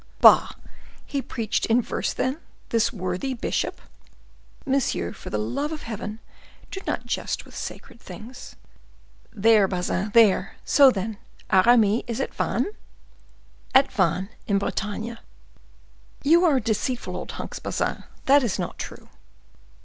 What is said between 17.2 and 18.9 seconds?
hunks, Bazin; that is not